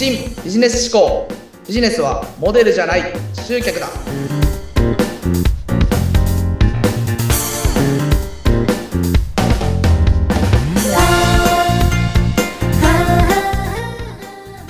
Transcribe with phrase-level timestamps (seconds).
[0.00, 1.28] 新ビジネス思考。
[1.68, 3.02] ビジネスはモデルじゃない
[3.34, 3.86] 集客だ。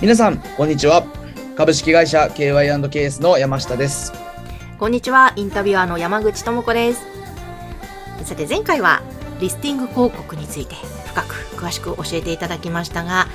[0.03, 1.07] 皆さんこんにちは。
[1.55, 4.13] 株式会社 KY&KS の山下です。
[4.81, 7.07] こんにちは、インタビュアーの山口智子です。
[8.25, 9.01] さて、前回は
[9.41, 10.75] リスティング広告について
[11.07, 13.29] 深く詳しく教えていただきましたが、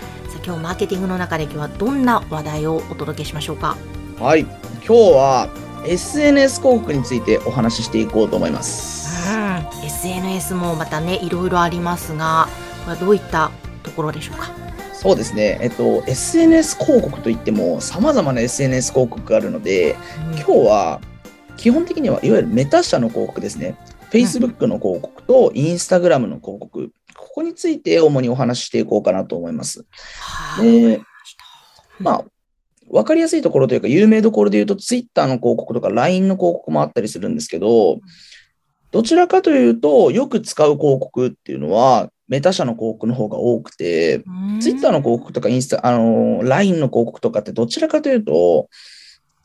[0.46, 3.76] 今日マーケティングの中で今日はどんな話題をお届けしましょうか？
[4.20, 4.50] はい今
[4.82, 5.50] 日は
[5.88, 12.48] SNS 広告についてお話ししていこうと思いますうん、SNS もまたね、いろいろありますが、
[12.86, 13.50] これはどういった
[13.82, 14.52] ところでしょうか？
[14.94, 19.96] そうですね、えっと、SNS 広告といっても、さまざまな SNS 広告があるので、
[20.36, 21.02] 今日は
[21.58, 23.76] 基本的にはいわゆるメタ社の広告ですね。
[24.16, 29.86] Facebook の広告と Instagram の広告、ここについて主にお話ししていこうかなと思います。
[30.20, 31.02] はい、で、
[32.00, 32.26] まあ、
[32.90, 38.00] わかりやすいところというか、有名どころで言うと、Twitter の広告とか LINE の広告もあったりするんですけど、
[38.92, 44.24] どちらかというと、よく使う広告っていうのは、メタ社の広告の方が多くて、
[44.62, 48.70] ツイッターの広告とかインスタ、あの、LINE の広告とかってどちらかというと、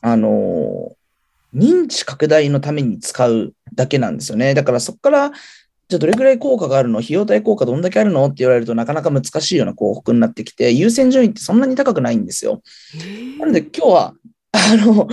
[0.01, 0.95] あの、
[1.53, 4.53] 認知拡大のために使うだけなんですよね。
[4.53, 5.31] だからそこから、
[5.89, 6.99] じゃあどれぐらい効果があるの？
[6.99, 12.61] 費用対効果どんだけあるのって言われるとなかなか難しいような広告になってきて、優先順位ってそんなに高くないんですよ。
[13.39, 14.13] なので今日は、
[14.53, 15.09] あの、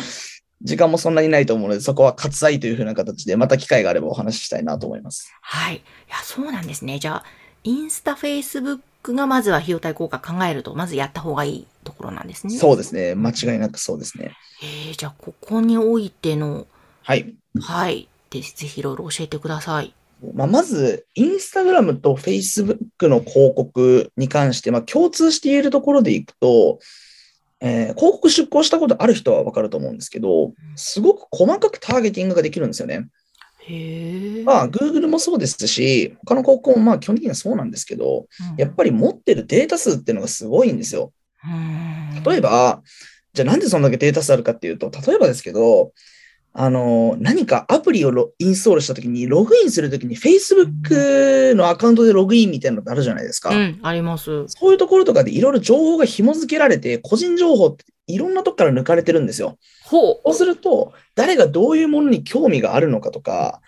[0.62, 5.32] 時間もそんなにないと思うので、そこは割愛というふうな形で、また機会があればお話ししたいなと思います。
[5.40, 5.76] はい。
[5.76, 6.98] いや、そうなんですね。
[6.98, 7.24] じゃあ、
[7.64, 12.56] インスタ、フェイスブックがまずは費用対効果考えると、まずやった方がいいところなんですね。
[12.56, 13.14] そうですね。
[13.14, 14.32] 間違いなくそうですね。
[14.62, 16.66] えー、じゃあ、ここにおいての、
[17.02, 17.34] はい。
[17.60, 18.08] はい。
[18.30, 19.94] で、ぜひいろいろ教えてください。
[20.34, 26.80] まあ、まず、インスタグラムとフェイスブックの広告に関して、まあ、共通して言えるところでいくと、
[27.60, 33.08] えー広告出稿したことある人はわかると思うんですけど、すごく細かくターゲティングができるんですよね。
[34.44, 41.12] まあ、Google もそうですし、他の広告もまあ基本的にはそうなんですけど、やっぱり持ってるデータ数っていうのがすごいんですよ。
[41.44, 42.82] うん例えば、
[43.32, 45.92] じゃあなんでそんだけデータ数あるかっていうと、例えばですけど、
[46.54, 53.50] あの、何かアプリをロインストールしたときに、ログインするときに Facebook のアカウントでログインみたいなのってあるじゃないですか。
[53.50, 54.44] うん、あります。
[54.48, 59.58] そういうところとかでいろいろ情報が紐付けられて、個人情報っていろんなとこから抜かれてるんですよ。
[59.84, 63.60] ほそうすると、誰がどういうものに興味があるのかとか、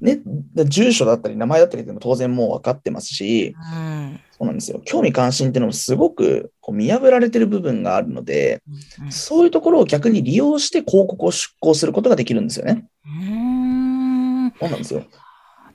[0.00, 0.20] ね、
[0.66, 3.76] 住所だったり名前だったりっていうのも当然もう分かってますし、う。
[3.76, 4.20] うん。
[4.38, 4.80] そうなんですよ。
[4.84, 8.62] 興味関心っていうのもすごくこう見破られてる部分があるので、
[9.10, 12.86] そういうところを逆に利用して広告を出稿することができるんですよね。
[13.04, 14.52] うん。
[14.60, 15.04] そうなんですよ。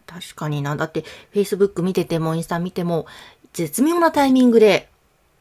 [0.05, 0.75] 確かにな。
[0.75, 3.05] だって、Facebook 見てても、インスタ見ても、
[3.53, 4.89] 絶妙なタイミングで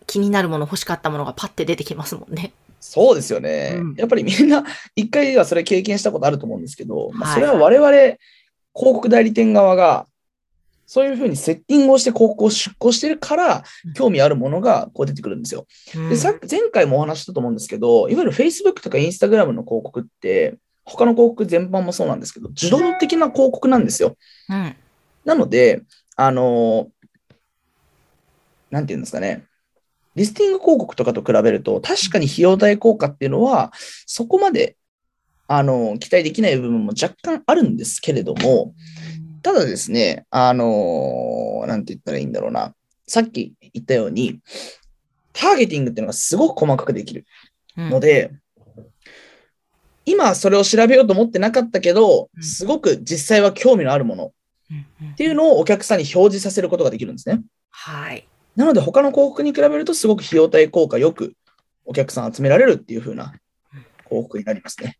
[0.06, 2.52] 気になるもの、欲しかったものがパッて出てきますもんね。
[2.82, 3.76] そうですよね。
[3.76, 4.64] うんやっぱりみんな
[4.96, 8.18] 一回はそれ経験したことあると思うんですけど、まあ、はいそれは我々広
[8.74, 10.06] 告代理店側が
[10.84, 15.64] そういうふうにセッティングをして広告を出稿してるからうん興味あるものがこう出てくるんですよ。
[15.94, 24.16] うんで、さ前回もお話ししたと思うんですけど、いわゆる Facebook とか Instagram の広告って、他の広告全般もそうなんですけど、自動的な広告なんですよ。
[24.48, 24.76] うん。
[25.24, 25.82] なので、
[26.16, 26.88] あの
[28.72, 29.44] なんていうんですかね。
[30.14, 33.72] リスティング広告とかと比べると、確かに費用対効果っていうのは、
[34.06, 34.76] そこまで、
[35.48, 38.74] あの期待できない部分も若干あるんですけれども、
[39.42, 42.74] ただですね、あのなんて言ったらいいんだろうな。
[43.06, 44.40] さっき言ったように、
[45.32, 47.26] ターゲティングっていうのがすごく細かくできる
[47.76, 48.30] うんので、
[50.04, 54.32] 今それを調べようと思ってなかったけどう、んすごく実際は興味のあるもの
[54.70, 57.40] うんうんっていうのをお客さんに表示させることができるんですね。
[57.70, 58.26] はい。
[58.56, 61.34] なので他の広告に比べるとすごく費用対効果よく
[61.84, 63.32] お客さん集められるっていう風な
[64.08, 64.98] 広告になりますね。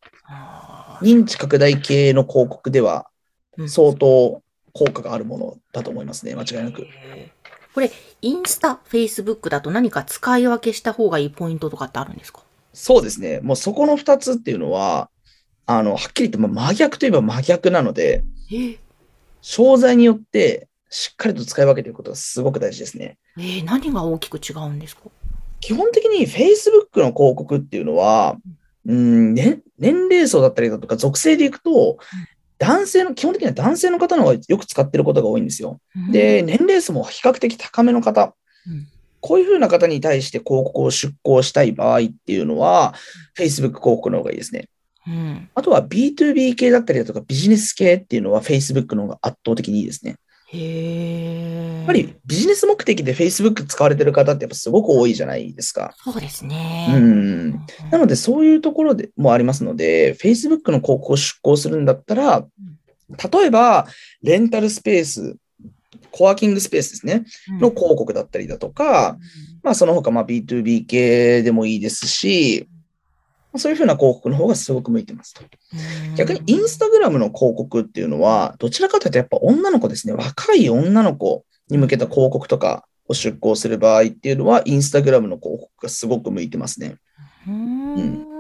[1.02, 3.06] 認知拡大系の広告では
[3.58, 4.42] うん相当
[4.72, 6.34] 効果があるものだと思いますね。
[6.34, 6.86] 間違いなく。
[7.74, 7.90] これ、
[8.22, 12.40] インスタ、フェイスブックだと何か使い分けした方がいいポイントとかってあるんですか？
[12.72, 13.40] そうですね。
[13.42, 15.10] もうそこの2つっていうのは、
[15.66, 18.78] あの、はっきり言ってまあ真逆といえば真逆なので、えー
[19.44, 23.16] 商材によってしっかりと使い分けていくことがすごく大事ですね。
[23.38, 25.02] えー何が大きく違うんですか？
[25.60, 28.36] 基本的に Facebook の広告っていうのは、
[28.86, 31.98] うん、ね、年齢層だったりだとか属性でいくと、
[32.58, 35.80] 男性の、基本的には男性の方の方がよく使ってることが多いんですよ。
[36.10, 38.34] で、、年齢層も比較的高めの方、
[38.66, 38.86] うん
[39.24, 42.92] こういうふうな方に対して広告を出稿したい場合っていうのは、
[43.38, 44.68] Facebook 広告の方がいいですね。
[45.06, 45.48] うん。
[45.54, 50.16] あとは B2B 系だったりだとかビジネス系っていうのは Facebook の方が圧倒的にいいですね。
[50.52, 55.94] へやっぱりビジネス目的で Facebook 使われてる方ってやっぱすごく多いじゃないですか。
[55.96, 56.88] そうですね。
[56.94, 57.50] うん。
[57.90, 62.46] なので、そういうところでもありますので、Facebook の広告を出稿するんだったら、
[63.32, 63.86] 例えば、
[64.22, 65.36] レンタルスペース、
[66.10, 69.16] コワーキングスペースですね、うんの広告だったりだとか、
[69.62, 72.71] まあ、その他、まあ、B2B 系でもいいですし、まあ
[73.58, 75.42] そういうふうな広告の方がすごく向いてますと。
[75.42, 86.96] うん逆にインスタグラムの広告っていうのは、どちらかというとやっぱ女の子ですね、若い女の子に向けた広告とかを出稿する場合っていうのは、インスタグラムの広告がすごく向いてますね。
[87.46, 88.32] うーん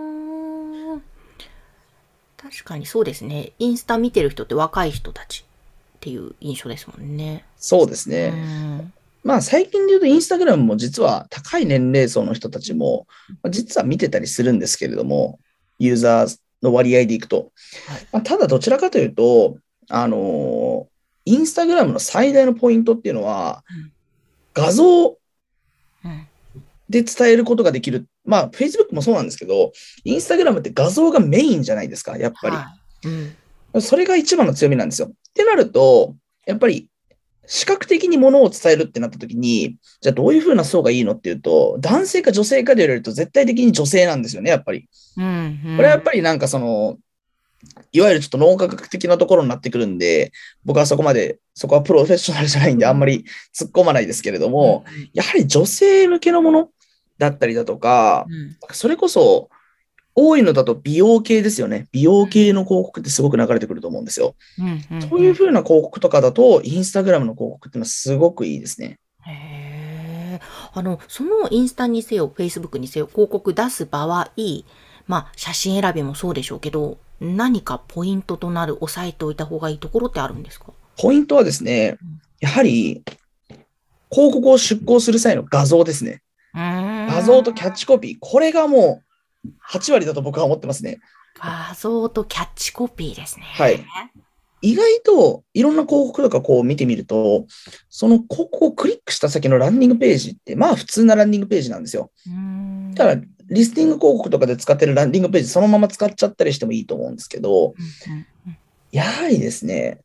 [2.36, 3.52] 確かにそうですね。
[3.58, 5.44] インスタ見てる人って若い人たち
[5.96, 7.44] っていう印象ですもんね。
[7.56, 8.92] そうですうね。
[9.24, 13.06] んまあ最近で言うとインスタグラムも実は高い年齢層の人たちも、
[13.42, 15.38] まあ実は見てたりするんですけれども、
[15.78, 17.52] ユーザーの割合でいくと。
[17.86, 19.58] はいまあただどちらかというと、
[19.88, 20.92] あのー
[21.24, 23.92] インスタグラムの最大のポイントっていうのはうん、
[24.54, 26.26] 画像うん
[26.88, 28.06] で伝えることができる。
[28.24, 29.72] まあ Facebook もそうなんですけど、
[30.04, 32.56] インスタグラムって画像がメインじゃないですか、やっぱり。
[32.56, 32.62] は
[33.04, 33.36] いうん
[33.80, 35.08] それが一番の強みなんですよ。
[35.08, 36.14] ってなると、
[36.44, 36.88] やっぱり
[37.46, 44.88] 視覚的にものを伝えるってなった時に、じゃあどういうふうな層がいいのっていうと、男性か女性かで言われると絶対的に女性なんですよね、やっぱり。
[45.16, 45.76] うんうん。
[45.76, 46.98] これはやっぱりなんかその、
[47.92, 50.32] いわゆるちょっと脳科学的なところになってくるんで、
[50.64, 53.24] 僕はそこまで、そこはプロフェッショナルじゃないんで、あんまり
[53.54, 56.68] 突っ込まないですけれども、やはり女性向けのもの
[57.18, 58.56] だったりだとか、うん。
[58.72, 59.48] それこそ、
[60.14, 61.86] 多いのだと美容系ですよね。
[61.92, 64.34] 美容系の広告ってすごく流れてくると思うんですよ。
[64.58, 68.98] うんうんそういう風な広告とかだと、インスタグラムの広告っていうのはすごくいいですね。
[69.26, 70.40] へえ。
[70.74, 74.30] あの、そのインスタにせよ、フェイスブックにせよ、広告出す場合、
[75.06, 80.72] まあ、写真選びもそうでしょうけど、何かポイントとなる、押さえておいた方がいいところってあるんですか？
[80.96, 83.02] ポイントはですねうん、やはり、
[84.10, 86.22] 広告を出稿する際の画像ですね。
[86.54, 88.16] 画画像とキャッチコピー。
[88.20, 89.04] これがもう
[89.70, 91.00] 8割だと僕は思ってますね。
[91.34, 93.46] 画像とキャッチコピーですね。
[93.46, 93.84] はい。
[94.64, 97.46] 意外といろんな広告とかこう見てみると、
[97.88, 102.10] その広告をクリックした先のランディングページって、まあ普通なランディングページなんですよ。
[102.26, 102.94] うーん。
[102.94, 107.74] だから、リスティング広告とかで使ってるランディングページそのまま使っちゃったりしてもいいと思うんですけど、
[108.92, 110.00] やはりですね、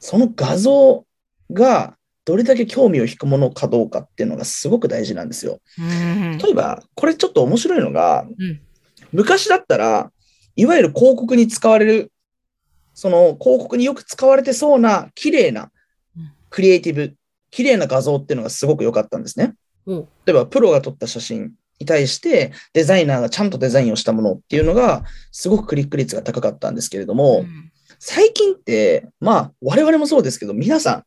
[0.00, 1.06] その画像
[1.52, 5.60] がどれだけ興味を引くものかどうかっていうのがすごく大事なんですよ。
[5.78, 8.60] 例えば、これちょっと面白いのが、うん。
[9.12, 10.10] 昔だったら、
[10.56, 12.12] いわゆる広告に使われる、
[12.94, 15.70] その広告によく使われてそうな綺麗な
[16.16, 16.32] うん。
[16.50, 17.14] クリエイティブ、
[17.52, 19.54] 綺麗な画像っていうのがすごく良かったんですね。
[19.86, 19.98] お。
[20.00, 27.70] う例えば、プロが撮った写真に対して、デザイナーがちゃんとデザインをしたものっていうのが、すごくクリック率が高かったんですけれども、うん。
[28.00, 31.04] 最近って、まあ、我々もそうですけど、皆さん、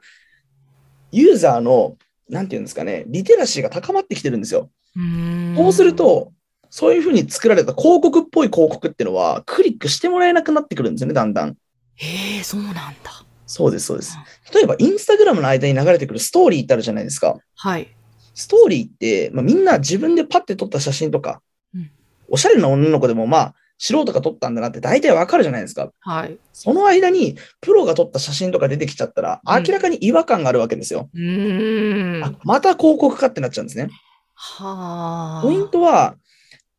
[1.11, 1.97] ユーザーの、
[2.29, 4.69] なんていうんですかね、リテラシーが高まってきてるんですよ。
[4.95, 6.33] うんそうする、と、
[6.69, 11.57] そういうふうに作られた広告っぽい広告っていうのは、クリックしてもらえなくなってくるんですよね、だんだん。
[11.95, 13.25] へえ、そうなんだ。
[13.45, 14.15] そうです、そうです。
[14.53, 17.37] 例えば、インスタグラムの間に流れてくるストーリーってあるじゃないですか。
[17.55, 17.87] はい。
[18.35, 21.41] ストーリーって、まあ、みんな自分でパッて撮った写真とか、
[21.73, 21.91] うん
[22.31, 25.89] おしゃれな女の子でも、まあ、素人が撮ったんだなって大体わかるじゃないですか。
[26.01, 26.37] はい。
[26.51, 31.09] その間に、プロが撮った写真とか出てきちゃったら、うん明らかに違和感があるわけですよ。
[31.13, 32.23] うーん。
[32.23, 33.89] あ、また広告かってなっちゃうんですね。
[34.35, 35.41] はあ。
[35.41, 36.17] ポイントは、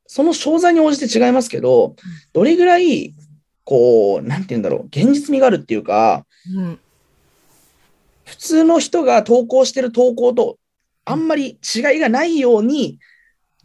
[0.06, 1.96] その商材に応じて違いますけど、
[2.34, 3.14] どれぐらい、
[3.64, 6.78] こう、なんて言うんだろう、現実味があるっていうか、うん。
[8.24, 10.58] 普通の人が投稿してる投稿と、
[11.06, 12.98] あんまり違いがないように、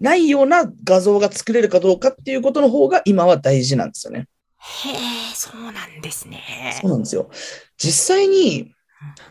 [0.05, 4.27] ないような画像が作れるかどうかっていうことの方が今は大事なんですよね。
[4.59, 4.95] へえ、
[5.33, 6.77] そうなんですね。
[6.81, 7.29] そうなんですよ。
[7.77, 8.71] 実際に、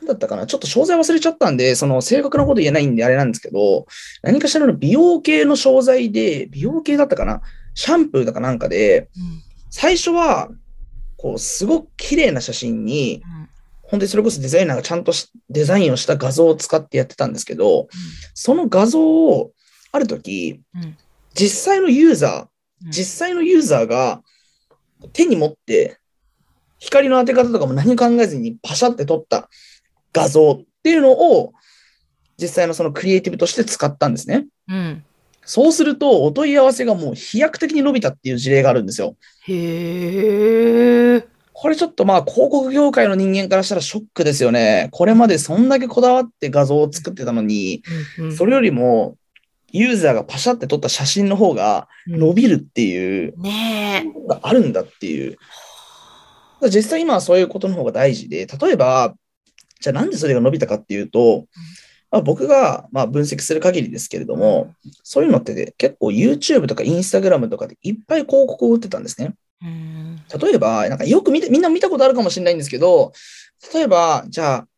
[0.01, 0.47] なんだったかな？
[0.47, 3.87] ちょっと商材忘れちゃったんで、その正確なこと言えないんであれなんですけど、
[4.23, 7.41] 何かしらの美容系の商材で、美容系だったかな？
[7.75, 9.43] シャンプーだかなんかで、うん
[9.77, 10.51] 最初は、
[11.17, 13.25] こう、すごく綺麗な写真に、
[13.83, 17.89] 本当にそれこそデザイナーがちゃんとしデザインをした画像を使ってやってたんですけど、
[18.35, 19.51] その画像を、
[19.95, 20.97] ある時、うん
[21.37, 22.49] 実際のユーザ
[22.85, 24.23] うんー、実際のユーザーが
[25.13, 25.99] 手に持って、
[26.79, 29.49] 光の当て方とかも何も考えずにパシャって撮った
[30.13, 31.53] 画像っていうのを、
[32.41, 34.47] 実際のそのクリエイティブとして使ったんですね。
[34.69, 35.05] うん。
[35.45, 39.17] そうすると、お問い合わせがもう飛躍的に伸びたっていう事例があるんですよ。
[39.49, 41.27] へえ。
[41.53, 44.89] これちょっとまあ広告業界の人間からしたらショックですよね。
[44.93, 47.83] これまでそんだけこだわって画像を作ってたのに、
[48.37, 49.17] それよりも
[49.75, 55.37] ユーザーがパシャって撮った写真の方が伸びるっていうねがあるんだっていう。
[56.63, 59.15] 実際今はそういうことの方が大事で、例えば
[59.81, 61.47] じゃあなんでそれが伸びたかっていうと、
[62.11, 69.35] まあ、僕がまあ分析する限りですけれども、そういうのって、ね、結構 YouTube とか Instagram とかでいっぱい広告を売ってたんですね。
[69.61, 70.21] うん。
[70.41, 73.13] 例えば、なんかよく見て、みんな見たことあるかもしれないんですけど、
[73.75, 74.69] 例えば、じゃあ、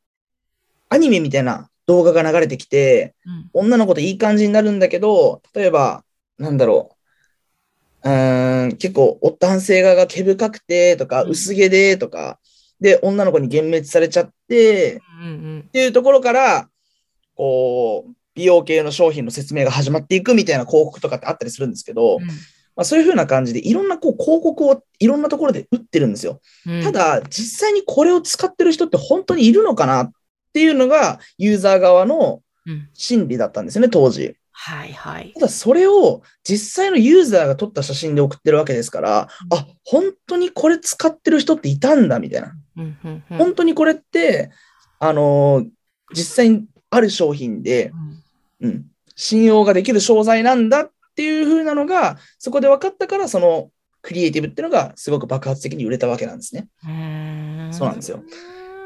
[0.88, 3.50] アニメみたいな動画が流れてきて、うん。
[3.52, 6.04] 女の子といい感じになるんだけど、例えば、
[6.38, 6.96] なんだろ
[8.04, 8.08] う。
[8.08, 11.30] うーん、結構、お男性側が毛深くて、とか、うん。
[11.30, 12.38] 薄毛で、とか、
[12.80, 16.68] で、女の子に幻滅されちゃって、うんうんっていうところから、
[17.34, 22.18] こう、美容系の商品の説明が始まっていくみたいな広告とかってあったりするんですけど、
[22.76, 26.40] まあ、そういう風な感じで、いろんなこう広告をいろんなところで打ってるんですよ。
[26.66, 26.82] うん。
[26.82, 30.12] ただ、実際にこれを使ってる人って本当にいるのかなっ
[30.56, 34.36] ていうのが、ユーザー側のうん心理だったんですよね、当時。
[34.52, 35.34] はいはい。
[35.34, 42.54] ただ、それを実際のユーザーが撮った写真で送ってるわけですから、あ、本当にこれ使ってる人っていたんだ、みたいな。
[42.78, 44.50] うんうんうん本当にこれって、
[44.98, 45.68] あのー
[46.14, 47.90] 実際にある商品で、
[48.60, 48.86] うん、
[49.16, 53.70] 信用ができる商材なんだっていう風なのが、そこで分かったから、その
[54.02, 56.68] クリエイティブっていうのがすごく爆発的に売れたわけなんですね。
[56.86, 58.22] うんそうなんですよ。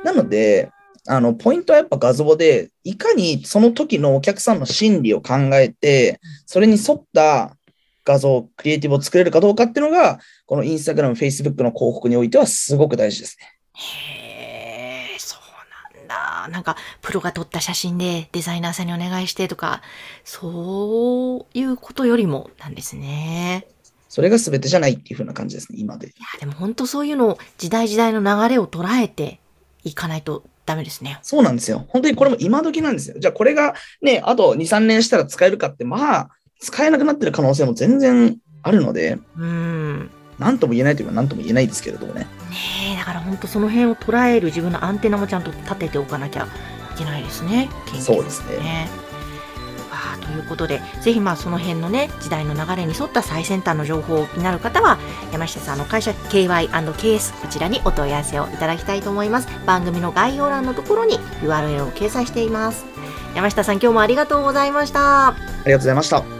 [0.02, 0.70] なので、
[1.10, 7.56] あの、ポイントはやっぱ画像で、いかにその時のお客さんの心理を考えて、それに沿った
[8.04, 13.46] 画像、クリエイティブを作れるかどうかっていうのが、このインスタグラム、フェイスブックの広告においてはすごく大事ですね。
[13.74, 16.48] へえ、そうなんだ。
[16.48, 19.82] なんか、プロが撮った写真でデザイナーさんにお願いしてとか、
[20.22, 23.66] そういうことよりもなんですね。
[24.08, 26.06] それが全てじゃないっていう風な感じですね、今で。
[26.06, 29.40] いや、でも本当そういうのを時代時代の流れを捉えて
[29.82, 31.18] いかないとダメですね。
[31.22, 31.84] そうなんですよ。
[31.88, 33.16] 本当にこれも今時なんですよ。
[33.18, 40.10] じゃあこれがね、あと2、3年したら使えるかって、まあ、使えなくなってる可能性も全然あるので、うん。
[40.38, 42.20] なんとも言えないというか、なんとも言えないですけれどもね。
[42.20, 42.26] ね
[42.94, 46.46] え、だから本当その辺を捉える自分のアンテナもちゃんと立てておかなきゃ
[46.94, 47.68] いけないですね。
[47.86, 49.09] 研究そうですねわ
[50.14, 54.98] あということで、ぜひまあその辺のね、時代の流れに沿った最先端の情報を気になる方は、
[55.32, 59.48] 山下さんの会社 KY&KS こちらにお問い合わせをいただきたいと思います。
[59.66, 62.84] 番組の概要欄のところに URL を掲載しています。
[63.34, 65.28] 山下さん今日もありがとうございました。
[65.28, 65.34] あ
[65.66, 66.39] りがとうございました。